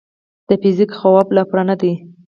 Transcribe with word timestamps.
د 0.47 0.49
فزیک 0.61 0.91
خواب 0.99 1.27
لا 1.35 1.43
پوره 1.49 1.63
نه 1.69 1.75
دی. 1.81 1.93